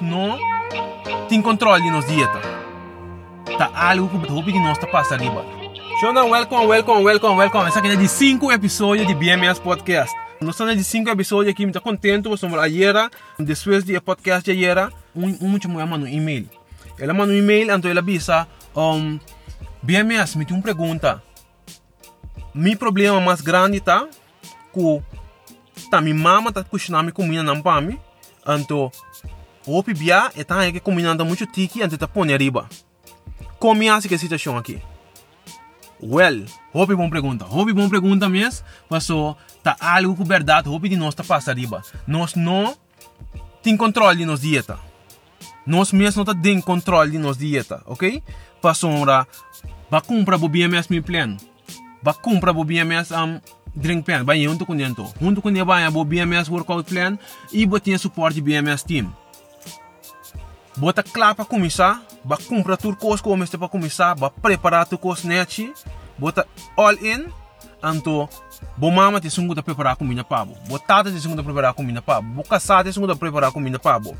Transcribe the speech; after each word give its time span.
não 0.00 0.38
tem 1.28 1.40
controle 1.40 1.82
de 1.82 1.90
nossa 1.90 2.08
dieta. 2.08 2.40
Tá 3.56 3.70
algo 3.74 4.08
que 4.20 4.30
hope 4.30 4.52
de 4.52 4.58
nós 4.58 4.76
tá 4.76 4.86
passa 4.86 5.16
riba. 5.16 5.44
Shona, 6.00 6.24
welcome, 6.24 6.66
welcome, 6.66 7.02
welcome, 7.02 7.36
welcome. 7.38 7.68
Essa 7.68 7.78
aqui 7.78 7.88
é 7.88 7.96
de 7.96 8.06
5 8.06 8.52
episódios 8.52 9.06
de 9.06 9.14
BMS 9.14 9.60
Podcast. 9.60 10.14
Nós 10.40 10.50
estamos 10.54 10.76
de 10.76 10.84
5 10.84 11.08
episódios 11.10 11.52
aqui, 11.52 11.64
muito 11.64 11.80
contente, 11.80 12.28
sobre 12.36 12.60
ayer, 12.60 12.94
depois 13.38 13.82
do 13.82 14.00
podcast 14.02 14.44
de 14.44 14.50
ayer, 14.50 14.92
um, 15.16 15.26
um 15.44 15.52
último 15.52 15.84
manda 15.86 16.04
um 16.04 16.08
e-mail. 16.08 16.48
Ela 16.98 17.14
manda 17.14 17.32
um 17.32 17.36
e-mail, 17.36 17.72
então 17.72 17.90
ela 17.90 18.00
avisa, 18.00 18.46
um, 18.76 19.18
BMS, 19.82 20.36
me 20.36 20.44
tem 20.44 20.54
uma 20.54 20.62
pergunta. 20.62 21.22
Meu 22.54 22.76
problema 22.76 23.20
mais 23.20 23.40
grande 23.40 23.80
tá, 23.80 24.06
que 24.72 25.02
tá, 25.90 26.00
minha 26.00 26.14
mama 26.14 26.52
tá 26.52 26.62
cozinhando 26.62 27.04
minha 27.04 27.12
comida 27.12 27.42
na 27.42 27.60
pami, 27.60 27.98
então, 28.46 28.90
o 29.68 29.82
bia 29.82 30.30
é 30.34 30.42
tá 30.42 30.72
que 30.72 30.80
combinando 30.80 31.24
muito 31.26 31.44
tiki 31.46 31.86
de 31.86 31.98
pôr 31.98 32.32
arriba. 32.32 32.68
Como 33.58 33.82
é 33.82 33.86
essa 33.86 34.16
situação 34.16 34.56
aqui? 34.56 34.80
Well, 36.02 36.46
hope 36.72 36.94
bom 36.94 37.10
pergunta. 37.10 37.44
Hope 37.44 37.72
bom 37.74 37.88
pergunta 37.88 38.28
mesmo, 38.28 38.64
mas 38.88 39.04
só 39.04 39.36
tá 39.62 39.76
algo 39.78 40.16
com 40.16 40.24
verdade, 40.24 40.68
hope 40.68 40.88
de 40.88 40.96
nós 40.96 41.14
tá 41.14 41.22
passa 41.22 41.50
arriba. 41.50 41.82
Nós 42.06 42.34
não 42.34 42.74
tem 43.62 43.76
controle 43.76 44.18
de 44.18 44.24
nossa 44.24 44.42
dieta. 44.42 44.78
Nós 45.66 45.92
mesmo 45.92 46.20
não 46.20 46.24
tá 46.24 46.40
tem 46.40 46.60
controle 46.62 47.10
de 47.10 47.18
nossa 47.18 47.40
dieta, 47.40 47.82
ok? 47.84 48.22
Passou 48.62 49.04
vai 49.90 50.00
comprar 50.00 50.36
o 50.36 50.48
BMS 50.48 50.90
meu 50.90 51.02
plano. 51.02 51.36
Vai 52.02 52.14
comprar 52.14 52.56
o 52.56 52.64
BMS 52.64 53.12
um, 53.12 53.38
drink 53.74 54.02
plan, 54.04 54.24
vai 54.24 54.42
junto 54.42 54.64
com 54.64 54.74
dentro. 54.74 55.12
Junto 55.20 55.42
com 55.42 55.52
vai 55.64 55.86
o 55.86 56.04
BMS 56.04 56.50
workout 56.50 56.88
plan 56.88 57.18
e 57.52 57.66
botar 57.66 57.98
suporte 57.98 58.40
BMS 58.40 58.84
team. 58.84 59.12
Bota 60.78 61.02
claro 61.02 61.34
para 61.34 61.44
começar, 61.44 62.00
vai 62.24 62.38
comprar 62.38 62.76
tudo 62.76 62.96
coisa 62.96 63.20
como 63.20 63.42
este 63.42 63.58
para 63.58 63.68
começar, 63.68 64.14
vai 64.14 64.30
preparar 64.30 64.86
tudo 64.86 65.00
coisa 65.00 65.26
net, 65.26 65.72
bota 66.16 66.46
all 66.76 66.94
in, 67.04 67.26
anto 67.82 68.28
bo 68.76 68.88
mama 68.92 69.20
te 69.20 69.28
sungu 69.28 69.56
da 69.56 69.62
preparar 69.62 69.96
comida 69.96 70.22
para 70.22 70.44
bo, 70.44 70.78
tata 70.78 71.10
te 71.10 71.18
sungu 71.18 71.34
da 71.34 71.42
preparar 71.42 71.74
comida 71.74 72.00
para 72.00 72.20
bo, 72.20 72.44
casada 72.44 72.88
te 72.88 72.92
sungu 72.92 73.08
da 73.08 73.16
preparar 73.16 73.50
comida 73.50 73.76
para 73.80 73.98
bo. 73.98 74.16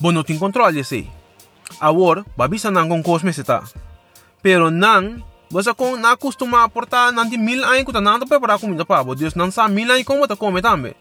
Não 0.00 0.24
tem 0.24 0.38
controle 0.38 0.82
sei. 0.82 1.10
Agora, 1.78 2.24
babisa 2.34 2.70
não 2.70 2.88
com 2.88 3.02
coisa 3.02 3.26
me 3.26 3.34
tá. 3.44 3.62
Pero 4.40 4.70
não 4.70 5.22
você 5.50 5.74
com 5.74 5.96
na 5.96 6.16
costuma 6.16 6.64
aportar 6.64 7.12
nanti 7.12 7.36
mil 7.36 7.62
anos 7.62 7.84
que 7.84 7.92
tá 7.92 8.00
nada 8.00 8.24
preparar 8.26 8.58
comida 8.58 8.86
para 8.86 9.04
bo, 9.04 9.14
Deus 9.14 9.34
não 9.34 9.50
sabe 9.50 9.74
mil 9.74 9.90
anos 9.92 10.04
como 10.04 10.26
tá 10.26 10.34
come 10.34 10.62
também. 10.62 10.94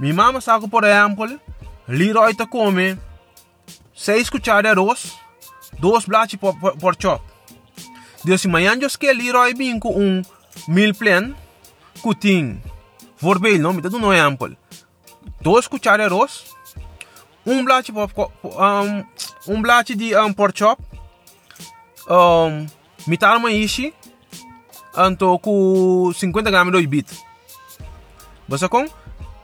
Minha 0.00 0.14
mama 0.14 0.40
sabe 0.40 0.68
por 0.68 0.82
exemplo, 0.82 1.40
Leroy 1.88 2.34
te 2.34 2.46
come 2.46 2.98
6 3.94 4.30
cucharadas 4.30 4.74
de 4.74 4.80
arroz, 4.80 5.18
2 5.78 6.06
blachos 6.06 6.38
por, 6.38 6.54
por, 6.76 6.96
chop. 7.00 7.22
Dus 8.24 8.44
amanhã 8.44 8.76
eu 8.80 8.88
que 8.88 9.12
Leroy 9.12 9.54
vem 9.54 9.78
com 9.78 9.90
um 9.90 10.22
meal 10.68 10.94
plan, 10.94 11.34
que 12.02 12.60
voorbeeld, 13.18 13.60
no, 13.60 13.72
me 13.72 13.80
dá 13.80 13.88
um 13.88 14.12
exemplo. 14.12 14.56
2 15.40 15.68
cucharadas 15.68 16.08
de 16.08 16.14
arroz, 16.14 16.44
um 17.46 17.64
blacho 17.64 17.92
por, 17.92 18.32
um, 18.44 19.04
um 19.46 19.62
blacho 19.62 19.94
de 19.94 20.16
um, 20.16 20.32
por 20.32 20.52
chop, 20.52 20.82
um, 22.08 22.66
mitar 23.06 23.40
anto 24.96 25.38
com 25.38 26.12
50 26.12 26.50
gramas 26.50 26.80
de 26.80 26.86
bit. 26.86 27.26
Você 28.48 28.68
com? 28.68 28.86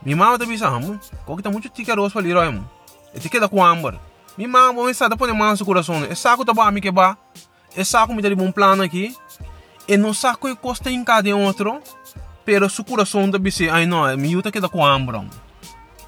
Minha 0.05 0.17
mãe 0.17 0.37
também 0.37 0.57
sabe, 0.57 0.99
qual 1.25 1.37
que 1.37 1.43
tá 1.43 1.49
muito 1.49 1.71
arroz 1.91 2.13
para 2.13 2.21
Leroy, 2.21 2.45
mano. 2.47 2.69
E 3.13 3.19
tica 3.19 3.39
da 3.39 3.47
com 3.47 3.63
amber. 3.63 3.97
Minha 4.37 4.49
mãe, 4.49 4.73
vou 4.73 4.89
estar 4.89 5.07
depois 5.07 5.31
de 5.31 5.37
manso 5.37 5.63
o 5.63 5.65
coração. 5.65 6.03
É 6.03 6.15
saco 6.15 6.43
tá 6.43 6.53
bom, 6.53 6.61
amigo, 6.61 6.83
que 6.83 6.91
ba. 6.91 7.17
É 7.75 7.83
saco 7.83 8.13
me 8.13 8.21
dá 8.21 8.29
de 8.29 8.51
plano 8.51 8.83
aqui. 8.83 9.15
E 9.87 9.97
não 9.97 10.13
saco 10.13 10.47
que 10.47 10.55
custa 10.55 10.89
em 10.91 11.03
cada 11.03 11.35
outro. 11.35 11.81
Pero 12.43 12.69
su 12.69 12.83
coração 12.83 13.29
da 13.29 13.37
bise, 13.37 13.69
ai 13.69 13.85
não, 13.85 14.17
me 14.17 14.31
yuta 14.31 14.51
que 14.51 14.59
da 14.59 14.67
com 14.67 14.85
amber. 14.85 15.21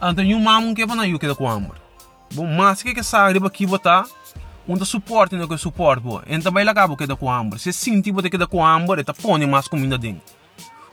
Então, 0.02 0.26
yung 0.26 0.44
mamon 0.44 0.74
que 0.74 0.86
vai 0.86 0.98
na 0.98 1.06
yuta 1.06 1.20
que 1.20 1.28
da 1.28 1.36
com 1.36 1.50
amber. 1.50 1.78
Bom, 2.34 2.46
mas 2.46 2.84
que 2.84 2.94
que 2.94 3.04
sabe 3.04 3.40
aqui 3.46 3.66
botar 3.66 4.06
um 4.68 4.76
da 4.76 4.84
suporte 4.84 5.36
no 5.36 5.48
que 5.48 5.58
suporte, 5.58 6.02
bo. 6.02 6.22
Então 6.28 6.52
vai 6.52 6.66
lá 6.66 6.74
cabo 6.74 6.98
que 6.98 7.06
da 7.06 7.16
com 7.16 7.32
amber. 7.32 7.60
Se 7.60 7.72
senti 7.72 8.12
botar 8.12 8.30
que 8.30 8.38
da 8.38 8.48
com 8.48 8.66
amber, 8.66 9.00
eta 9.00 9.14
põe 9.14 9.46
mais 9.46 9.68
comida 9.68 9.98
dentro. 9.98 10.24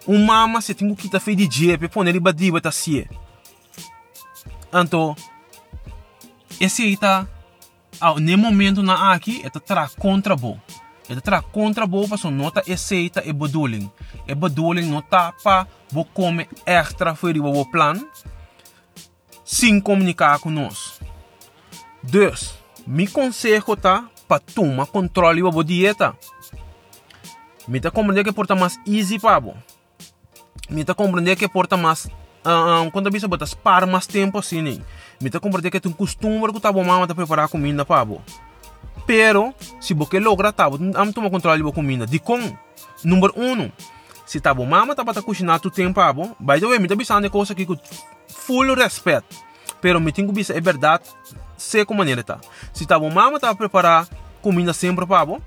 Um 0.06 0.24
mama 0.24 0.60
se 0.60 0.74
que 0.74 1.08
tá 1.08 1.20
feito 1.20 1.46
de 1.46 1.58
jeep, 1.58 1.88
põe 1.88 2.08
ele 2.08 2.20
badiba 2.20 2.60
tá 2.60 2.72
se. 2.72 3.08
Então, 4.72 5.14
esse 6.60 6.96
tá 6.96 7.26
ah, 8.00 8.14
no 8.18 8.38
momento 8.38 8.82
na 8.82 9.12
aqui 9.12 9.42
é 9.44 9.50
tra 9.50 9.88
contra 9.98 10.34
bo. 10.34 10.60
É 11.08 11.14
tra 11.20 11.42
contra 11.42 11.86
bo 11.86 12.08
para 12.08 12.30
nota 12.30 12.62
aceita 12.72 13.22
e 13.24 13.32
bedoeling 13.32 13.90
e 14.26 14.34
bedoeling 14.34 14.88
nota 14.88 15.32
pa 15.42 15.66
bo 15.92 16.04
come 16.04 16.48
extra 16.66 17.16
die 17.32 17.40
bo 17.40 17.64
plan. 17.66 18.00
Sem 19.44 19.80
comunicar 19.80 20.38
com 20.38 20.50
nós 20.50 21.00
dus 22.02 22.54
mi 22.86 23.06
consejo 23.06 23.76
tá 23.76 24.08
para 24.26 24.40
tomar 24.40 24.86
controle 24.86 25.42
bo 25.42 25.62
dieta. 25.62 26.16
Me 27.68 27.80
tá 27.80 27.90
compreender 27.90 28.24
que 28.24 28.32
porta 28.32 28.56
mais 28.56 28.78
easy 28.86 29.20
para 29.20 29.54
me 30.72 30.84
tá 30.84 30.94
compreender 30.94 31.36
que 31.36 31.48
porta 31.48 31.76
mais 31.76 32.06
uh, 32.06 32.90
quando 32.90 33.06
a 33.06 33.10
bisa 33.10 33.28
botas 33.28 33.54
para 33.54 33.86
mais 33.86 34.06
tempo 34.06 34.38
assim 34.38 34.62
né 34.62 34.78
me 35.20 35.30
tá 35.30 35.38
compreender 35.38 35.70
que 35.70 35.80
tem 35.80 35.92
costume 35.92 36.52
que 36.52 36.60
tá 36.60 36.72
bom 36.72 36.84
mama 36.84 37.06
tá 37.06 37.14
preparar 37.14 37.48
comida 37.48 37.84
para 37.84 38.04
bo 38.04 38.22
pero 39.06 39.54
se 39.80 39.94
você 39.94 40.18
logra 40.18 40.52
tá 40.52 40.66
am 40.66 41.12
toma 41.12 41.30
controle 41.30 41.62
da 41.62 41.72
comida. 41.72 42.06
De 42.06 42.18
com 42.18 42.38
número 43.04 43.34
um 43.36 43.70
se 44.24 44.40
tá 44.40 44.54
bom 44.54 44.64
mama 44.64 44.94
tá 44.94 45.04
para 45.04 45.20
cozinhar 45.22 45.60
tu 45.60 45.70
tempo 45.70 45.94
para 45.94 46.12
bo 46.12 46.36
by 46.38 46.60
the 46.60 46.66
way 46.66 46.78
me 46.78 46.88
tá 46.88 46.94
bisando 46.94 47.28
coisa 47.30 47.52
aqui 47.52 47.66
com 47.66 47.76
full 48.28 48.74
respeito 48.74 49.26
pero 49.80 50.00
me 50.00 50.12
tenho 50.12 50.32
que 50.32 50.52
é 50.52 50.60
verdade 50.60 51.04
sei 51.56 51.84
como 51.84 51.98
maneira 51.98 52.22
tá 52.22 52.38
se 52.72 52.86
tá 52.86 52.98
bom 52.98 53.10
mama 53.10 53.38
tá 53.38 53.54
preparar 53.54 54.08
comida 54.40 54.72
sempre 54.72 55.06
para 55.06 55.26
bo 55.26 55.42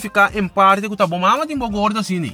ficar 0.00 0.36
em 0.36 0.46
parte 0.46 0.88
que 0.88 0.96
tá 0.96 1.06
bom 1.06 1.18
mama 1.18 1.46
tem 1.46 1.56
boa 1.56 1.70
gorda 1.70 2.00
assim 2.00 2.20
né 2.20 2.32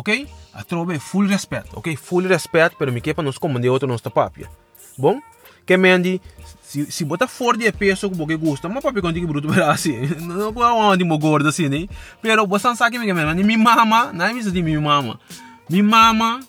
ok? 0.00 0.26
A 0.54 0.64
trove 0.64 0.98
full 0.98 1.26
respeito, 1.26 1.78
ok? 1.78 1.94
Full 1.96 2.26
respeito, 2.26 2.76
pero 2.78 2.92
me 2.92 3.00
quepa 3.00 3.22
nos 3.22 3.38
comande 3.38 3.68
outro 3.68 3.86
nos 3.86 4.00
tapapia. 4.00 4.50
Bom? 4.96 5.20
Que 5.66 5.76
mendi, 5.76 6.20
se, 6.62 6.90
se 6.90 7.04
botar 7.04 7.28
fora 7.28 7.58
de 7.58 7.70
peso 7.70 8.10
que 8.10 8.16
você 8.16 8.36
gosta, 8.36 8.68
mas 8.68 8.82
papi 8.82 9.00
contigo 9.00 9.26
bruto 9.26 9.48
para 9.48 9.70
assim. 9.70 10.00
Não 10.20 10.52
pode 10.52 10.72
onde 10.72 11.04
mo 11.04 11.18
gordo 11.18 11.48
assim, 11.48 11.68
né? 11.68 11.86
Pero 12.22 12.46
você 12.46 12.74
sabe 12.74 12.98
que 12.98 13.04
me 13.04 13.44
minha 13.44 13.58
mama, 13.58 14.12
não 14.12 14.24
é 14.24 14.32
isso 14.32 14.50
de 14.50 14.62
minha 14.62 14.80
mama. 14.80 15.20
Minha 15.68 15.84
mama 15.84 16.40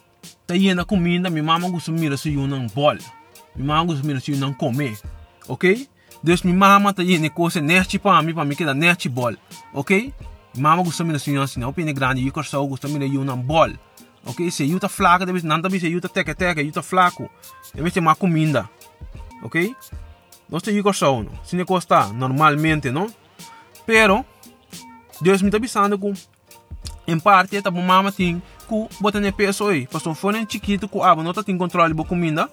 tá 0.48 0.56
indo 0.56 0.84
comida, 0.86 1.30
minha 1.30 1.44
mama 1.44 1.70
gosta 1.70 1.92
de 1.92 2.00
mirar 2.00 2.18
se 2.18 2.34
eu 2.34 2.48
não 2.48 2.66
bol. 2.68 2.98
Minha 3.56 3.68
mama 3.68 3.84
gosta 3.86 4.02
de 4.02 4.08
mirar 4.08 4.22
se 4.22 4.32
eu 4.32 4.38
não 4.38 4.54
comer, 4.54 4.98
ok? 5.48 5.88
Deus 6.24 6.42
minha 6.42 6.58
mama 6.58 6.94
tá 6.94 7.04
indo 7.04 7.30
coisa 7.32 7.60
neste 7.60 8.00
para 8.00 8.22
mim, 8.22 8.34
para 8.34 8.46
mim 8.46 8.56
que 8.56 8.64
dá 8.64 8.74
neste 8.74 9.10
bol, 9.10 9.36
ok? 9.74 10.14
Mama 10.58 10.84
gusto 10.84 11.06
mi 11.06 11.14
na 11.14 11.20
sinyo 11.20 11.48
sina 11.48 11.68
o 11.68 11.74
pini 11.74 11.94
grande 11.94 12.22
yukor 12.22 12.46
sa 12.46 12.58
gusto 12.60 12.88
mi 12.90 13.00
na 13.00 13.06
yun 13.06 13.30
ang 13.30 13.44
ball. 13.44 13.72
Ok, 14.26 14.52
se 14.52 14.66
yuta 14.66 14.90
flaca 14.90 15.26
debes 15.26 15.44
nanta 15.44 15.70
bi 15.70 15.80
se 15.80 15.88
yuta 15.88 16.10
teke 16.10 16.36
teke 16.36 16.62
yuta 16.62 16.82
flaco. 16.82 17.30
Debes 17.74 17.94
ter 17.94 18.02
mais 18.02 18.18
comida. 18.18 18.70
Ok? 19.44 19.74
Nós 20.50 20.62
te 20.62 20.72
yukor 20.72 20.94
sa 20.94 21.08
no. 21.08 21.32
Sine 21.44 21.66
costa 21.66 22.12
normalmente, 22.14 22.92
no? 22.92 23.08
Pero 23.86 24.26
Deus 25.22 25.42
me 25.42 25.48
está 25.48 25.58
avisando 25.58 25.98
com 25.98 26.14
em 27.08 27.20
parte 27.20 27.62
tá 27.62 27.72
bom 27.72 27.82
mama 27.82 28.12
tem 28.12 28.42
ku 28.68 28.90
bota 29.00 29.20
ne 29.20 29.32
peso 29.32 29.68
aí. 29.68 29.88
Passou 29.88 30.14
fone 30.14 30.46
chiquito 30.50 30.88
ku 30.88 31.02
abo 31.02 31.24
não 31.24 31.34
tá 31.34 31.44
tem 31.44 31.58
controle 31.58 31.94
bo 31.94 32.04
comida. 32.04 32.50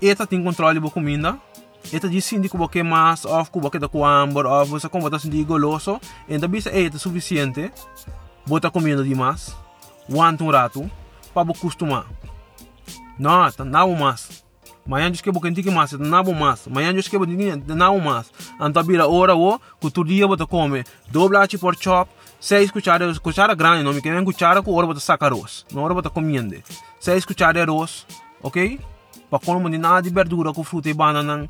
Eta 0.00 0.26
tem 0.26 0.42
controle 0.42 0.78
bo 0.78 0.90
comida. 0.90 1.38
Ita 1.90 2.08
di 2.08 2.20
sindi 2.20 2.48
ko 2.48 2.58
bake 2.58 2.82
mas 2.82 3.24
off 3.24 3.50
ko 3.50 3.60
bake 3.60 3.78
da 3.78 3.88
ko 3.88 4.04
ambor 4.04 4.46
off 4.46 4.70
você 4.70 4.88
como 4.88 5.04
botas 5.04 5.22
sindi 5.22 5.44
goloso 5.44 6.00
ainda 6.28 6.46
bisa 6.46 6.70
é 6.70 6.90
suficiente 6.98 7.72
bota 8.46 8.70
comendo 8.70 9.04
demais 9.04 9.56
aguanta 10.08 10.44
um 10.44 10.50
rato 10.50 10.90
para 11.34 11.44
bo 11.44 11.54
costumar 11.54 12.06
não 13.18 13.96
mais 13.96 14.42
Manhã 14.84 15.10
diz 15.10 15.20
que 15.20 15.30
quente 15.32 15.62
que 15.62 15.70
mais, 15.70 15.92
não 15.92 16.24
mais. 16.34 16.66
Manhã 16.66 16.92
diz 16.92 17.06
que 17.06 17.14
eu 17.14 17.24
não 17.24 18.00
mais. 18.00 18.32
Então 18.60 18.82
vira 18.82 19.06
hora 19.06 19.34
o, 19.34 19.60
tu 19.92 20.04
dia 20.04 20.26
você 20.26 20.44
come, 20.44 20.82
doblate 21.08 21.56
por 21.56 21.76
chop, 21.76 22.10
seis 22.40 22.68
cucharadas, 22.70 23.18
cuchara 23.18 23.54
grande, 23.54 23.84
não 23.84 23.92
me 23.92 24.02
querem 24.02 24.24
cuchara 24.24 24.60
com 24.60 24.74
hora 24.74 24.88
você 24.88 24.98
saca 24.98 25.26
arroz. 25.26 25.64
Hora 25.72 25.94
você 25.94 26.10
comendo. 26.10 26.60
Seis 26.98 27.24
cucharadas 27.24 27.64
de 27.64 27.70
arroz, 27.70 28.06
ok? 28.42 28.80
Para 29.30 29.54
não 29.54 29.70
nada 29.70 30.02
de 30.02 30.10
verdura 30.10 30.52
com 30.52 30.64
fruta 30.64 30.90
e 30.90 30.94
banana, 30.94 31.48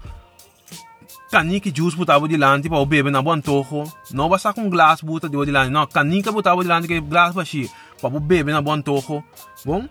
canica 1.32 1.72
juice 1.74 1.96
botava 1.96 2.28
de 2.28 2.36
lante 2.36 2.68
para 2.68 2.76
o 2.76 2.84
bebê 2.84 3.10
na 3.10 3.22
bom 3.22 3.40
tojo. 3.40 3.90
Não 4.10 4.28
basta 4.28 4.52
com 4.52 4.68
glass 4.68 5.00
bota 5.00 5.30
de 5.30 5.36
lante, 5.50 5.70
não. 5.70 5.86
Canica 5.86 6.30
botava 6.30 6.62
de 6.62 6.68
lante 6.68 6.86
que 6.86 7.00
glass 7.00 7.34
baixi 7.34 7.70
para 8.02 8.14
o 8.14 8.20
bebê 8.20 8.52
na 8.52 8.60
bom 8.60 8.78
tojo. 8.82 9.24
Bom? 9.64 9.88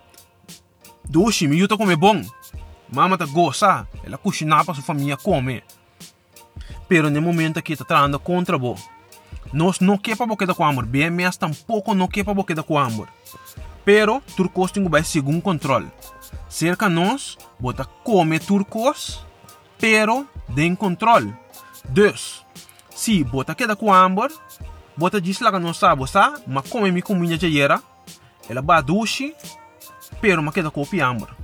Dushi, 1.04 1.48
me 1.48 1.56
yuta 1.56 1.76
comer 1.76 1.96
bom. 1.96 2.22
Mama 2.94 3.18
tá 3.18 3.26
gosta, 3.26 3.88
ela 4.04 4.16
cozinha 4.16 4.64
para 4.64 4.72
sua 4.72 4.84
família 4.84 5.16
comer. 5.16 5.64
Pero 6.86 7.10
no 7.10 7.20
momento 7.20 7.60
que 7.60 7.72
está 7.72 7.84
tratando 7.84 8.20
contra 8.20 8.56
bo, 8.56 8.76
nós 9.52 9.80
não 9.80 9.98
quer 9.98 10.16
para 10.16 10.26
boqueda 10.26 10.54
com 10.54 10.64
amor, 10.64 10.86
BMS 10.86 11.36
tampouco 11.36 11.92
não 11.92 12.06
para 12.06 12.34
boqueda 12.34 12.62
com 12.62 12.78
amor. 12.78 13.08
Pero 13.84 14.22
turcos 14.36 14.70
tem 14.70 14.84
vai 14.88 15.02
segundo 15.02 15.42
controle. 15.42 15.90
Cerca 16.48 16.88
nós, 16.88 17.36
bota 17.58 17.84
come 17.84 18.38
turcos, 18.38 19.24
pero 19.82 20.28
tem 20.54 20.76
controle. 20.76 21.34
Dus, 21.88 22.46
se 22.94 23.24
bota 23.24 23.52
queda 23.52 23.74
com 23.74 23.92
amor, 23.92 24.30
bota 24.96 25.20
diz 25.20 25.40
lá 25.40 25.50
que 25.50 25.58
não 25.58 25.74
sabe, 25.74 26.08
sabe? 26.08 26.40
Mas 26.46 26.70
come 26.70 26.92
mi 26.92 27.02
comida 27.02 27.36
de 27.36 27.60
era, 27.60 27.82
ela 28.48 28.62
badushi, 28.62 29.34
pero 30.20 30.40
mas 30.40 30.54
queda 30.54 30.70
com 30.70 30.82
o 30.82 31.02
amor. 31.02 31.34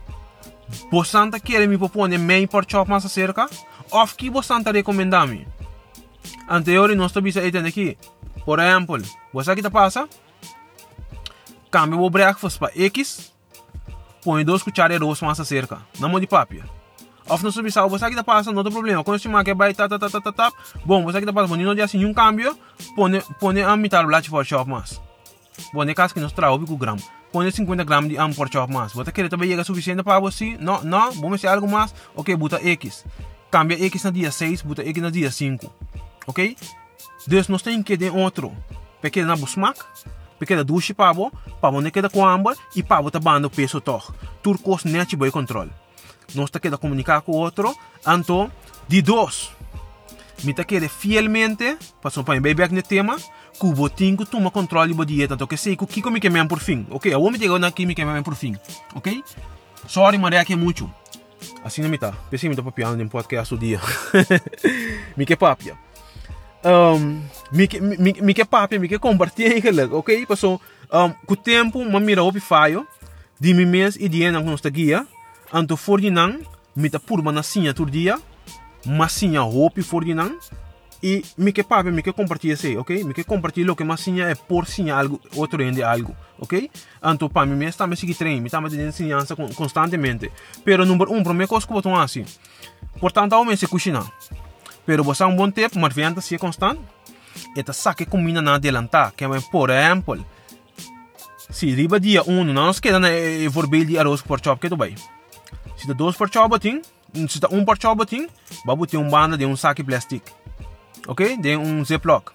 Bostanta 0.89 1.41
quer 1.41 1.67
me 1.67 1.77
propor 1.77 2.09
meio 2.09 2.47
por 2.47 2.65
chop 2.65 2.89
mais 2.89 3.03
cerca, 3.11 3.51
of 3.91 4.15
que 4.15 4.31
bostanta 4.31 4.71
recomendar 4.71 5.27
me. 5.27 5.45
Anterior 6.49 6.95
nós 6.95 7.11
estamos 7.11 7.37
aqui. 7.37 7.99
Por 8.45 8.61
exemplo, 8.61 9.03
você 9.33 9.57
que 9.57 9.63
tá 9.63 9.71
passa? 9.71 10.09
Cambia 11.73 11.99
o 11.99 12.09
breakfast 12.09 12.57
para 12.57 12.73
X, 12.73 13.33
põe 14.23 14.45
de 14.45 14.53
arroz 14.95 15.21
massa 15.23 15.45
cerca, 15.45 15.81
na 15.99 16.07
mão 16.07 16.21
de 16.21 16.29
papia. 16.29 16.78
Of 17.29 17.45
não 17.45 17.51
subir 17.51 17.71
você 17.71 18.09
que 18.09 18.17
tá 18.17 18.25
passando, 18.25 18.55
não 18.55 18.63
tem 18.63 18.73
problema. 18.73 19.05
Quando 19.05 19.21
você 19.21 19.29
marca, 19.29 19.55
vai, 19.55 19.75
tá, 19.75 19.89
tá, 19.89 19.99
tá, 19.99 20.09
tá, 20.09 20.21
tá, 20.21 20.33
tá. 20.33 20.53
Bom, 20.85 21.05
você 21.05 21.21
que 21.21 21.27
tá 21.27 21.33
passando, 21.33 21.63
não 21.63 21.75
dia 21.75 21.85
assim, 21.85 22.05
um 22.05 22.15
câmbio, 22.15 22.57
põe, 22.97 23.21
põe 23.39 23.63
a 23.63 23.77
mitad 23.77 24.05
blate 24.07 24.31
por 24.31 24.45
chop 24.45 24.69
mais. 24.71 25.01
Bom, 25.73 25.85
caso 25.95 26.15
que 26.15 26.21
nós 26.21 26.33
trago 26.33 26.65
o 26.73 26.77
grama. 26.77 27.01
Põe 27.33 27.51
50 27.51 27.85
gramas 27.85 28.11
de 28.11 28.19
am 28.19 28.33
por 28.33 28.51
chop. 28.51 28.73
Você 28.95 29.13
quer 29.13 29.29
também 29.29 29.51
chega 29.51 29.65
suficiente 29.65 30.03
para 30.03 30.19
você? 30.19 30.57
Não, 30.59 30.83
não, 30.83 31.13
vamos 31.13 31.41
ser 31.41 31.49
algo 31.49 31.69
mais? 31.69 31.95
Ok, 32.17 32.35
bota 32.37 32.61
X. 32.63 33.05
Cambia 33.51 33.79
X 33.87 34.05
na 34.05 34.11
dia 34.11 34.31
6, 34.31 34.63
bota 34.63 34.83
X 34.83 35.03
na 35.03 35.11
dia 35.11 35.31
5. 35.31 35.73
Ok? 36.27 36.57
Dus 37.27 37.49
nós 37.49 37.63
temos 37.63 37.85
que 37.85 37.99
ter 37.99 38.11
outro. 38.11 38.53
Pequeno 39.01 39.29
na 39.29 39.37
busmak, 39.37 39.79
pequena 40.39 40.65
duche 40.65 40.95
para 40.95 41.13
bo, 41.13 41.31
para 41.61 41.71
bo 41.71 41.81
ne 41.81 41.91
queda 41.91 42.09
com 42.09 42.27
amba 42.27 42.57
e 42.75 42.83
para 42.83 43.03
bo 43.03 43.11
tá 43.11 43.21
bando 43.21 43.51
peso 43.51 43.81
toch. 43.81 44.13
Turcos 44.43 44.85
net 44.85 45.15
boy 45.17 45.31
control. 45.31 45.69
Nós 46.35 46.51
tá 46.51 46.61
queda 46.61 46.77
comunicar 46.77 47.21
com 47.23 47.33
outro, 47.33 47.75
então 48.07 48.51
de 48.87 49.03
dois. 49.03 49.51
Me 50.45 50.55
tá 50.55 50.65
queda 50.65 50.89
fielmente, 50.89 51.77
passou 52.01 52.23
para 52.23 52.41
bem 52.41 52.55
back 52.55 52.73
no 52.73 52.83
tema, 52.83 53.17
que 53.17 53.67
o 53.67 53.73
botinho 53.73 54.25
toma 54.25 54.51
controle 54.51 54.95
da 54.95 55.05
dieta, 55.05 55.35
então 55.35 55.47
que 55.47 55.57
sei 55.57 55.77
que 55.77 55.85
o 55.85 55.87
que 55.87 56.11
me 56.11 56.21
queimam 56.21 56.47
por 56.47 56.61
fim. 56.61 56.87
Ok, 56.91 57.13
vou 57.13 57.31
me 57.31 57.39
chegar 57.39 57.63
aqui 57.65 57.85
me 57.87 57.95
queimam 57.95 58.23
por 58.23 58.35
fim. 58.35 58.57
Ok? 58.95 59.25
Sorry, 59.87 60.19
Maria, 60.19 60.45
que 60.45 60.53
é 60.53 60.57
muito. 60.57 60.91
Assim 61.65 61.83
não 61.83 61.89
me 61.89 61.99
tá. 61.99 62.13
Pensei 62.31 62.49
me 62.49 62.57
tá 62.57 62.63
papiando 62.63 63.03
em 63.03 63.09
podcast 63.09 63.55
o 63.55 63.59
dia. 63.59 63.81
me 65.17 65.25
que 65.25 65.37
papia 65.37 65.77
um, 66.65 67.23
mi, 67.53 67.69
mi, 67.99 68.15
mi 68.21 68.35
que 68.35 68.45
papi, 68.45 68.79
mi 68.79 68.89
que 68.89 68.99
compartilha? 68.99 69.89
Okay? 69.93 70.27
Paso, 70.27 70.61
um, 70.93 71.11
com 71.27 71.35
o 71.35 71.37
tempo, 71.37 71.85
ma 71.85 72.01
mira 72.01 72.23
op 72.23 72.39
faio, 72.41 72.87
di 73.41 73.55
mi 73.55 73.67
mens 73.67 73.97
e 73.97 74.09
di 74.09 74.23
enang 74.23 74.45
nos 74.45 74.61
guia, 74.63 75.07
anto 75.53 75.77
for 75.77 76.01
di 76.01 76.11
nang, 76.11 76.41
mi 76.77 76.91
ta 76.91 76.99
purma 76.99 77.33
na 77.33 77.43
sinha 77.43 77.73
dia, 77.73 78.19
ma 78.87 79.09
sinha 79.09 79.43
hopi 79.43 79.83
for 79.83 80.05
di 80.05 80.15
nang, 80.15 80.39
e 81.03 81.23
mi 81.37 81.53
que 81.53 81.63
papi, 81.63 81.91
mi 81.91 82.03
que 82.03 82.13
compartilha 82.13 82.57
sei, 82.57 82.77
ok? 82.77 83.05
Mi 83.05 83.15
que 83.15 83.25
compartilha 83.25 83.67
lo 83.67 83.77
que 83.77 83.85
ma 83.85 83.97
sinha 83.97 84.29
é 84.29 84.35
por 84.35 84.67
sinha 84.67 84.97
algo, 84.97 85.21
outro 85.37 85.63
ende 85.63 85.83
algo, 85.83 86.15
ok? 86.39 86.71
Anto 87.01 87.29
pa 87.29 87.47
mi 87.47 87.55
mens 87.55 87.77
também 87.77 87.97
seguir 87.97 88.15
treino, 88.15 88.43
mi 88.43 88.51
também 88.51 88.71
de 88.71 88.81
ensinança 88.81 89.37
constantemente. 89.37 90.33
Pero 90.65 90.85
número 90.85 91.13
um, 91.13 91.23
para 91.23 91.35
mim, 91.35 91.47
que 91.47 91.73
botam 91.73 91.95
assim. 91.97 92.25
Portanto, 92.99 93.35
ao 93.35 93.45
menos 93.45 93.61
se 93.61 93.67
cozinhar. 93.69 94.11
Pero 94.85 95.05
você 95.05 95.25
um 95.25 95.37
bom 95.37 95.51
tempo, 95.51 95.79
mas 95.79 95.95
venda 95.95 96.21
se 96.21 96.37
constante. 96.39 96.81
Eta 97.57 97.73
saque 97.73 98.05
combina 98.05 98.43
na 98.43 98.55
adelantar, 98.55 99.13
que 99.15 99.25
é 99.25 99.29
por 99.53 99.71
exemplo, 99.71 100.25
se 101.51 101.73
riba 101.75 102.01
dia 102.01 102.23
1 102.23 102.45
não 102.45 102.67
nos 102.67 102.81
queda 102.81 102.99
na 102.99 103.09
voorbeeld 103.51 103.93
de 103.93 103.99
arroz 103.99 104.23
por 104.23 104.41
chop 104.43 104.61
que 104.61 104.69
tu 104.69 104.77
vai. 104.77 104.95
Se 105.79 105.87
dá 105.87 105.95
dois 105.95 106.17
por 106.17 106.29
chop 106.33 106.49
batin, 106.49 106.83
se 107.29 107.41
dá 107.41 107.49
um 107.51 107.65
por 107.65 107.81
chop 107.81 107.97
batin, 107.97 108.29
babu 108.65 108.87
tem 108.87 108.99
um 108.99 109.09
banda 109.09 109.39
de 109.39 109.47
um 109.47 109.57
saque 109.57 109.83
plástico. 109.83 110.27
Ok? 111.07 111.37
De 111.37 111.57
um 111.57 111.85
ziplock. 111.85 112.33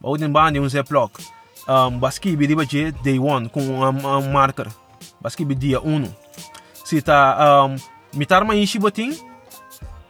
Babu 0.00 0.16
tem 0.16 0.30
banda 0.30 0.52
de 0.52 0.60
um 0.60 0.68
ziplock. 0.68 1.22
Um, 1.68 1.98
baski 1.98 2.36
bi 2.36 2.46
riba 2.46 2.64
je 2.64 2.92
day 3.02 3.18
1 3.18 3.48
com 3.48 3.60
um, 3.60 4.06
um 4.06 4.32
marker. 4.32 4.68
Baski 5.20 5.44
bi 5.44 5.54
dia 5.54 5.80
1. 5.80 6.04
Se 6.84 7.02
tá 7.02 7.66
um, 7.66 7.76
mitar 8.14 8.44
ma 8.44 8.54
ishi 8.54 8.78
batin, 8.78 9.18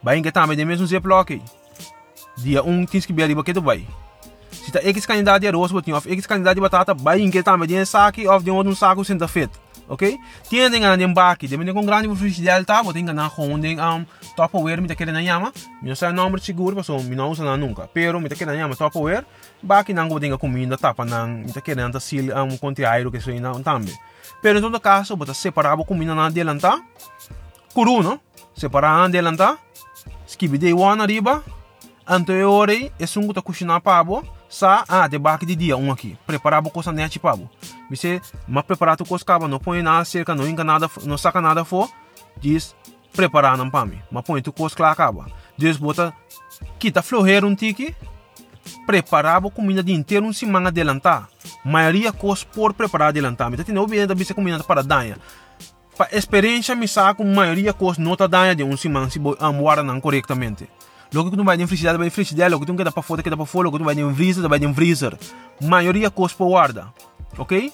vai 0.02 0.18
engatar 0.18 0.48
de 0.54 0.64
mesmo 0.64 0.86
ziplock 0.86 1.40
dia 2.36 2.62
1 2.62 2.86
tens 2.86 3.06
que 3.06 3.14
que 3.14 3.54
tu 3.54 3.62
vai. 3.62 3.86
Se 4.50 4.72
tá 4.72 4.80
X 4.80 5.06
candidato 5.06 5.40
de 5.40 5.48
arroz, 5.48 5.70
botinho, 5.72 5.96
of 5.96 6.10
X 6.10 6.26
candidato 6.26 6.54
de 6.54 6.60
batata, 6.60 6.94
vai 6.94 7.20
inquietar, 7.20 7.58
mas 7.58 7.68
de 7.68 7.84
saque, 7.84 8.26
of 8.26 8.44
de 8.44 8.50
um 8.50 8.74
saco 8.74 9.04
sem 9.04 9.16
tá 9.16 9.28
feito. 9.28 9.63
Ok? 9.88 10.18
Tinha 10.48 10.70
de 10.70 10.78
ganhar 10.78 10.96
de 10.96 11.04
embarque, 11.04 11.46
de 11.46 11.72
com 11.72 11.84
grande 11.84 12.08
profundidade, 12.08 12.64
tá? 12.64 12.82
Ganhar 12.82 13.30
com 13.30 13.58
de 13.58 13.76
um 13.76 14.06
Tupperware, 14.34 14.80
me 14.80 14.88
tá 14.88 14.94
querendo 14.94 15.20
yama. 15.20 15.52
Não 15.82 15.94
sei 15.94 16.08
o 16.08 16.12
número 16.12 16.42
seguro, 16.42 16.76
mas 16.76 16.88
me 17.04 17.14
não 17.14 17.30
usa 17.30 17.56
nunca. 17.56 17.88
Pero 17.92 18.20
me 18.20 18.28
tá 18.28 18.34
querendo 18.34 18.56
yama 18.56 18.74
Tupperware, 18.74 19.24
baki 19.62 19.92
não 19.92 20.08
botinho 20.08 20.38
comida, 20.38 20.78
tapa 20.78 21.04
não, 21.04 21.28
me 21.28 21.52
tá 21.52 21.60
querendo 21.60 22.00
sil 22.00 22.32
um 22.32 22.56
conteúdo 22.56 23.10
que 23.10 23.18
isso 23.18 23.30
não 23.40 23.62
também. 23.62 23.94
Pero 24.40 24.58
em 24.58 24.62
todo 24.62 24.80
caso, 24.80 25.16
bota 25.16 25.34
separar 25.34 25.78
a 25.78 25.84
comida 25.84 26.14
na 26.14 26.26
adelantar. 26.26 26.78
Curuno, 27.72 28.20
separar 28.54 28.98
na 28.98 29.04
adelantar. 29.04 29.58
Skibide 30.26 30.72
one 30.72 31.02
arriba, 31.02 31.44
anteriore 32.06 32.90
é 32.98 33.18
um 33.18 33.28
que 33.28 33.42
cozinhar 33.42 33.80
pabo 33.80 34.22
sa 34.54 34.84
ah 34.86 35.08
debaque 35.08 35.44
de 35.44 35.56
dia 35.56 35.76
um 35.76 35.90
aqui. 35.90 36.16
Preparar 36.24 36.64
a 36.64 36.70
coisa 36.70 36.92
net 36.92 37.18
pabo 37.18 37.50
você 37.90 38.20
mas 38.46 38.64
preparar 38.64 38.96
tu 38.96 39.04
coisa 39.04 39.24
não 39.48 39.58
põe 39.58 39.82
nada 39.82 40.04
cerca 40.04 40.32
não 40.32 40.46
enga 40.46 40.62
nada 40.62 40.88
não 41.02 41.18
saca 41.18 41.40
nada 41.40 41.64
for 41.64 41.90
diz 42.40 42.74
preparar 43.12 43.58
não 43.58 43.68
para 43.68 43.84
mim 43.84 43.98
mas 44.12 44.22
põe 44.22 44.40
tu 44.40 44.52
coisa 44.52 44.76
lá 44.78 44.92
acaba. 44.92 45.26
Diz 45.56 45.76
bota 45.76 46.14
quita 46.78 47.02
florreiro 47.02 47.48
um 47.48 47.54
tique 47.56 47.96
preparar 48.86 49.44
a 49.44 49.50
comida 49.50 49.82
de 49.82 49.92
inteiro 49.92 50.24
um 50.24 50.32
semana 50.32 50.68
adelantar 50.68 51.28
maioria 51.64 52.12
coisa 52.12 52.46
por 52.46 52.72
preparar 52.72 53.08
adelantar 53.08 53.50
mas 53.50 53.64
tem 53.64 53.76
obviamente 53.76 54.08
da 54.08 54.14
bisa 54.14 54.34
comida 54.34 54.62
para 54.62 54.82
danha 54.82 55.18
para 55.96 56.16
experiência 56.16 56.76
me 56.76 56.86
saco 56.86 57.24
maioria 57.24 57.72
coisa 57.72 58.00
nota 58.00 58.28
danha 58.28 58.54
de 58.54 58.62
um 58.62 58.76
semana 58.76 59.10
se 59.10 59.20
amuara 59.40 59.82
não 59.82 60.00
corretamente 60.00 60.68
Logo 61.14 61.30
que 61.30 61.36
tu 61.36 61.44
vai 61.44 61.56
de 61.56 61.64
frigideira, 61.64 61.96
vai 61.96 62.08
de 62.08 62.14
frigideira. 62.14 62.50
Logo 62.50 62.66
que 62.66 62.72
tu 62.72 62.76
quer 62.76 62.90
para 62.90 63.02
fora, 63.02 63.22
quer 63.22 63.36
para 63.36 63.46
fora. 63.46 63.66
Logo 63.66 63.78
que 63.78 63.84
tu 63.84 63.86
vai 63.86 63.94
de 63.94 64.02
um 64.02 64.12
freezer, 64.12 64.48
vai 64.48 64.58
de 64.58 64.66
um 64.66 64.74
freezer. 64.74 65.16
Maioria 65.62 66.10
cospa 66.10 66.44
guarda. 66.44 66.92
Ok? 67.38 67.72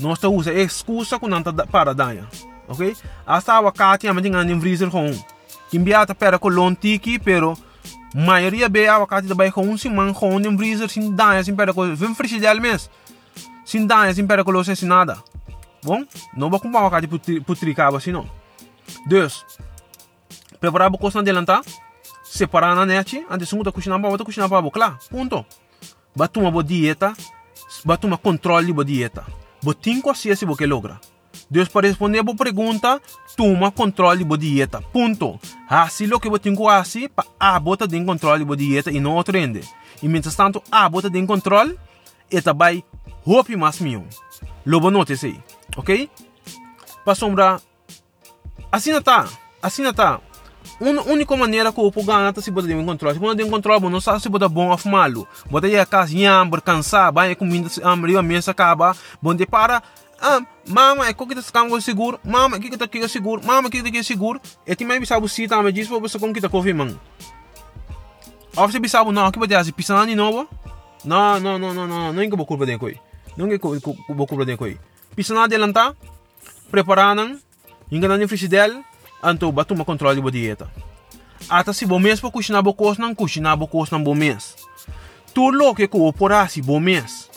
Nós 0.00 0.18
te 0.18 0.26
usa 0.26 0.52
excusa 0.52 1.16
com 1.20 1.28
nanta 1.28 1.52
para 1.52 1.94
danha. 1.94 2.26
Ok? 2.66 2.96
Hasta 3.24 3.56
a 3.56 3.72
kati 3.72 4.08
ama 4.08 4.20
tinha 4.20 4.36
um 4.36 4.60
freezer 4.60 4.90
com 4.90 5.06
um. 5.06 5.24
Kimbiata 5.70 6.16
pera 6.16 6.36
com 6.36 6.48
lontiki, 6.48 7.16
pero 7.20 7.56
maioria 8.12 8.68
be 8.68 8.88
a 8.88 9.06
kati 9.06 9.28
da 9.28 9.52
com 9.52 9.62
um 9.62 9.78
simão 9.78 10.12
com 10.12 10.34
um 10.36 10.58
freezer 10.58 10.88
sem 10.88 11.14
danha, 11.14 11.44
sem 11.44 11.54
pera 11.54 11.72
com 11.72 11.94
vem 11.94 12.12
frigideira 12.12 12.58
mesmo. 12.60 12.90
Sem 13.64 13.86
danha, 13.86 14.12
sem 14.12 14.26
pera 14.26 14.42
com 14.42 14.50
louça, 14.50 14.74
sem 14.74 14.88
nada. 14.88 15.22
Bom? 15.80 16.04
Não 16.36 16.50
vou 16.50 16.58
comprar 16.58 16.84
a 16.84 16.90
kati 16.90 17.06
putricava 17.40 17.98
assim 17.98 18.10
não. 18.10 18.28
Deus. 19.06 19.46
Preparar 20.58 20.92
a 20.92 20.98
coisa 20.98 21.20
adelantar 21.20 21.62
separar 22.34 22.74
na 22.74 22.84
net, 22.84 23.24
antes 23.30 23.52
um 23.52 23.62
tá 23.62 23.70
cozinhando 23.70 24.02
para 24.02 24.10
outra 24.10 24.24
cozinhando 24.26 24.50
para 24.50 24.70
claro, 24.70 24.98
ponto. 25.08 25.46
Batuma 26.16 26.50
boa 26.50 26.64
dieta, 26.64 27.12
batuma 27.84 28.18
controle 28.18 28.72
boa 28.72 28.84
dieta. 28.84 29.24
Botim 29.62 30.02
assim 30.10 30.34
se 30.34 30.44
você 30.44 30.66
logra. 30.66 31.00
Deus 31.48 31.68
para 31.68 31.86
responder 31.86 32.18
a 32.18 32.34
pergunta, 32.34 33.00
toma 33.36 33.70
controle 33.70 34.24
boa 34.24 34.36
dieta. 34.36 34.82
Ponto. 34.92 35.38
Assim 35.68 36.06
lo 36.06 36.18
que 36.18 36.28
botim 36.28 36.56
assim, 36.68 37.08
para 37.08 37.26
a 37.38 37.58
bota 37.60 37.86
de 37.86 38.04
controle 38.04 38.44
boa 38.44 38.56
dieta 38.56 38.90
e 38.90 38.98
não 38.98 39.22
trende. 39.22 39.60
E 40.02 40.08
mientras 40.08 40.34
tanto, 40.34 40.62
a 40.72 40.88
bota 40.88 41.08
de 41.08 41.24
controle, 41.26 41.78
eta 42.30 42.52
vai 42.52 42.82
hope 43.24 43.54
mais 43.54 43.78
meu. 43.78 44.04
Lobo 44.66 44.90
note 44.90 45.12
aí, 45.22 45.40
ok? 45.76 46.10
Para 47.04 47.14
sombra, 47.14 47.60
assim 48.72 48.92
não 48.92 49.02
tá, 49.02 49.28
assim 49.62 49.82
não 49.82 49.94
tá. 49.94 50.20
Un, 50.80 50.98
única 51.06 51.36
maneira 51.36 51.72
que 51.72 51.80
o 51.80 51.90
ganha 51.90 52.32
se 52.36 52.50
pode 52.50 52.66
ter 52.66 52.74
um 52.74 52.84
controle. 52.84 53.14
Se 53.14 53.36
ter 53.36 53.44
um 53.44 53.50
controle, 53.50 53.88
não 53.88 54.00
sabe 54.00 54.20
se 54.20 54.28
pode 54.28 54.48
bom 54.48 54.70
ou 54.70 54.90
malo. 54.90 55.26
Bota 55.50 55.66
aí 55.66 55.78
a 55.78 55.86
casa, 55.86 56.14
nhambra, 56.14 56.60
cansar, 56.60 57.12
vai 57.12 57.34
comida, 57.34 57.70
abrir 57.82 58.16
a 58.16 58.22
mesa, 58.22 58.50
acaba. 58.50 58.96
Bom, 59.22 59.34
de 59.34 59.46
para, 59.46 59.82
ah, 60.20 60.40
mama, 60.66 61.06
é 61.06 61.12
que 61.12 61.22
está 61.34 61.68
com 61.68 61.80
seguro, 61.80 62.18
mama, 62.24 62.56
é 62.56 62.60
que 62.60 62.68
está 62.68 62.86
aqui 62.86 63.08
seguro, 63.08 63.44
mama, 63.44 63.68
é 63.68 63.70
que 63.70 63.76
está 63.76 63.88
aqui 63.88 64.02
seguro. 64.02 64.40
E 64.66 64.74
tem 64.74 64.86
mais 64.86 64.98
bisabo 64.98 65.28
se 65.28 65.46
também 65.46 65.72
diz, 65.72 65.86
para 65.86 65.98
você 65.98 66.18
com 66.18 66.32
que 66.32 66.38
está 66.38 66.48
confirmando. 66.48 66.98
Ou 68.56 68.68
você 68.68 68.78
bisabo 68.78 69.12
não, 69.12 69.30
que 69.30 69.38
pode 69.38 69.54
fazer 69.54 69.72
pisando 69.72 70.06
de 70.06 70.14
novo? 70.14 70.48
Não, 71.04 71.38
não, 71.38 71.58
não, 71.58 71.74
não, 71.74 71.86
não, 71.86 72.12
não 72.12 72.22
é 72.22 72.28
que 72.28 72.36
vou 72.36 72.46
culpa 72.46 72.66
de. 72.66 72.78
Não 73.36 73.46
é 73.46 73.58
que 73.58 73.64
vou 74.08 74.26
culpa 74.26 74.44
de 74.44 74.56
coi. 74.56 74.78
Pisando 75.14 75.40
adelantar, 75.40 75.94
preparando, 76.70 77.38
enganando 77.90 78.24
em 78.24 78.28
anto 79.24 79.50
ba 79.50 79.64
toma 79.64 79.84
controle 79.84 80.20
de 80.20 80.30
dieta. 80.30 80.70
Ata 81.48 81.72
se 81.72 81.86
bom 81.86 81.98
mês 81.98 82.20
para 82.20 82.30
cozinhar 82.30 82.62
bocos 82.62 82.98
não 82.98 83.14
cozinhar 83.14 83.56
bocos 83.56 83.90
não 83.90 84.02
bom 84.02 84.14
mês. 84.14 84.54
Tudo 85.32 85.56
lo 85.56 85.74
que 85.74 85.88
cooporasi 85.88 86.62
bom 86.62 86.78
mês. 86.78 87.30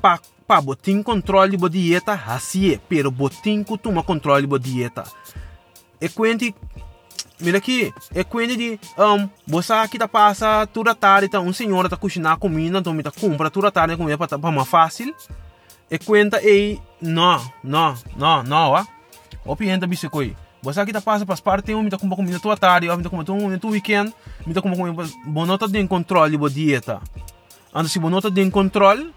Pa 0.00 0.18
pa 0.46 0.60
botin 0.60 1.02
controle 1.02 1.56
de 1.56 1.68
dieta 1.68 2.20
assim 2.26 2.72
é, 2.72 2.80
pero 2.88 3.10
botin 3.10 3.62
que 3.62 3.78
toma 3.78 4.02
controle 4.02 4.46
de 4.46 4.58
dieta. 4.58 5.04
E 6.00 6.08
quente 6.08 6.54
Mira 7.40 7.58
aqui, 7.58 7.92
é 8.14 8.22
quente 8.22 8.56
de 8.56 8.80
um, 8.96 9.28
você 9.46 9.72
aqui 9.72 9.98
tá 9.98 10.06
passa 10.06 10.66
toda 10.68 10.94
tarde, 10.94 11.28
tá, 11.28 11.40
um 11.40 11.52
senhor 11.52 11.88
tá 11.88 11.96
cozinhar 11.96 12.38
comida, 12.38 12.78
então 12.78 12.94
me 12.94 13.02
tá 13.02 13.10
compra 13.10 13.50
toda 13.50 13.72
tarde 13.72 13.96
comida 13.96 14.16
para 14.16 14.38
para 14.38 14.52
mais 14.52 14.68
fácil. 14.68 15.12
E 15.90 15.98
conta 15.98 16.42
ei, 16.42 16.80
não, 17.00 17.44
não, 17.62 17.94
não, 18.16 18.42
não, 18.42 18.70
ó. 18.70 18.84
O 19.44 19.56
pienta 19.56 19.86
biscoito. 19.86 20.43
Você 20.64 20.92
tá 20.92 21.00
passa 21.02 21.26
para 21.26 21.34
as 21.34 21.40
partes, 21.40 21.76
me 21.76 21.90
tá 21.90 21.98
compra 21.98 22.16
comida 22.16 22.40
toda 22.40 22.54
a 22.54 22.56
tarde, 22.56 22.88
me 22.88 23.02
tá 23.02 23.10
compra 23.10 23.26
todo 23.26 23.68
weekend, 23.68 24.14
me 24.46 24.54
tá 24.54 24.62
compra 24.62 24.78
comida, 24.78 25.12
bonota 25.26 25.68
de 25.68 25.86
controle 25.86 26.38
de 26.38 26.48
dieta. 26.48 27.02
Ando 27.74 27.86
se 27.86 27.98
bonota 27.98 28.30
de 28.30 28.50
controle, 28.50 29.12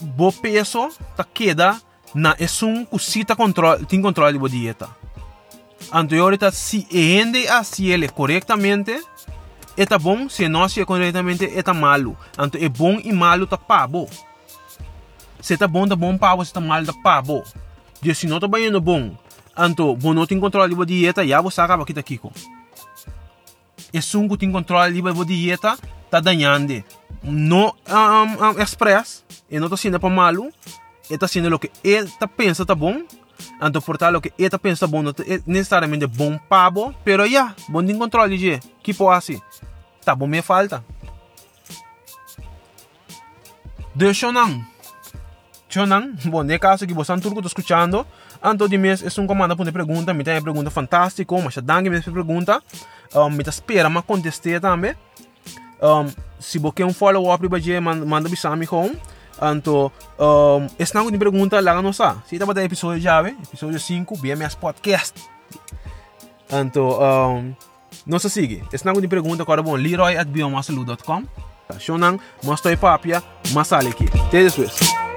bo 0.00 0.32
peso 0.32 0.88
tá 1.16 1.24
queda 1.24 1.76
na 2.14 2.36
é 2.38 2.46
um 2.64 2.84
cosita 2.84 3.34
controle, 3.34 3.84
tem 3.84 4.00
controle 4.00 4.38
de 4.38 4.48
dieta. 4.48 4.88
Anteriorita 5.92 6.52
si 6.52 6.86
ende 6.92 7.48
así 7.48 7.90
ele 7.90 8.08
correctamente, 8.08 9.04
está 9.76 9.98
bom, 9.98 10.28
se 10.28 10.48
não 10.48 10.68
se 10.68 10.84
corretamente, 10.84 11.46
está 11.46 11.74
malo. 11.74 12.16
Anto 12.38 12.56
é 12.58 12.68
bom 12.68 13.00
e 13.02 13.12
malo 13.12 13.44
tá 13.44 13.58
pabo. 13.58 14.08
Se 15.40 15.56
tá 15.56 15.66
bom, 15.66 15.88
tá 15.88 15.96
bom 15.96 16.16
pabo, 16.16 16.44
se 16.44 16.52
tá 16.52 16.60
malo, 16.60 16.86
tá 16.86 16.94
pabo. 17.02 17.42
E 18.04 18.14
se 18.14 18.28
não 18.28 18.38
tá 18.38 18.46
bem 18.46 18.70
bom, 18.80 19.16
anto 19.56 19.94
bom 19.96 20.14
não 20.14 20.26
tem 20.26 20.38
controle 20.38 20.74
de 20.74 20.86
dieta, 20.86 21.26
já 21.26 21.40
você 21.40 21.60
acaba 21.60 21.82
aqui 21.82 21.94
tá 21.94 22.02
kiko. 22.02 22.32
E 23.92 24.00
sungo 24.00 24.36
tem 24.36 24.50
controle 24.50 25.00
de 25.00 25.24
dieta, 25.24 25.78
tá 26.10 26.20
danhando. 26.20 26.82
No 27.22 27.74
um, 27.88 28.44
um, 28.44 28.62
express, 28.62 29.24
e 29.50 29.58
não 29.58 29.68
tá 29.68 29.76
sendo 29.76 30.00
para 30.00 30.08
malo, 30.08 30.50
está 31.10 31.28
sendo 31.28 31.54
o 31.54 31.58
que 31.58 31.70
ele 31.84 32.08
tá 32.18 32.26
pensa 32.26 32.64
tá 32.64 32.74
bom, 32.74 33.02
Anto 33.60 33.80
portar 33.82 34.12
lo 34.12 34.20
que 34.20 34.32
eta 34.38 34.58
pensa 34.58 34.86
bom, 34.86 35.02
não 35.02 35.10
é 35.10 35.42
necessariamente 35.46 36.06
bom 36.06 36.38
pabo, 36.38 36.94
pero 37.04 37.24
yeah, 37.26 37.54
bom 37.68 37.82
de 37.82 37.94
controle 37.94 38.38
de 38.38 38.60
que 38.82 38.94
pode 38.94 39.42
Tá 40.04 40.14
bom 40.14 40.26
me 40.26 40.40
falta. 40.40 40.82
De 43.94 44.14
Shonan. 44.14 44.66
Shonan, 45.68 46.16
bom, 46.24 46.42
no 46.42 46.58
caso 46.58 46.86
que 46.86 46.94
você 46.94 47.14
turco 47.20 47.40
está 47.40 47.48
escutando, 47.48 48.06
anto 48.42 48.68
de 48.68 48.78
mês 48.78 49.02
é 49.02 49.20
um 49.20 49.26
comando 49.26 49.56
para 49.56 49.72
pergunta, 49.72 50.14
me 50.14 50.24
pergunta 50.24 50.70
fantástica, 50.70 51.34
mas 51.38 51.54
já 51.54 51.60
dangue 51.60 51.90
me 51.90 52.00
pergunta, 52.00 52.62
um, 53.14 53.30
me 53.30 53.42
espera 53.46 53.88
mas 53.88 54.04
contestar 54.04 54.60
também. 54.60 54.94
Um, 55.82 56.10
se 56.38 56.58
você 56.58 56.76
quer 56.76 56.86
um 56.86 56.92
follow-up, 56.92 57.48
manda, 57.80 58.04
manda 58.04 58.28
bisami 58.28 58.66
com. 58.66 58.94
Anto, 59.40 59.90
um, 60.18 60.66
esse 60.78 60.94
não 60.94 61.10
de 61.10 61.16
pergunta 61.16 61.60
lá 61.60 61.80
no 61.80 61.92
sa. 61.92 62.22
Se 62.26 62.34
estava 62.36 62.52
episódio 62.60 63.00
já, 63.00 63.26
episódio 63.26 63.80
5, 63.80 64.16
BMS 64.18 64.56
Podcast. 64.56 65.14
Anto, 66.52 66.80
um, 66.80 67.54
não 68.06 68.18
se 68.18 68.28
sigue. 68.28 68.62
Esse 68.72 68.84
não 68.84 69.00
de 69.00 69.08
pergunta 69.08 69.42
agora 69.42 69.62
bom, 69.62 69.74
leroy 69.74 70.16
at 70.16 70.28
biomasalu.com. 70.28 71.24
Shonan, 71.78 72.18
mostra 72.42 72.76
papia, 72.76 73.22
masale 73.52 73.88
aqui. 73.88 74.06
Até 74.26 74.44
depois. 74.44 75.09